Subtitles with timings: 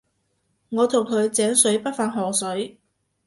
[0.69, 2.79] 我同佢井水不犯河水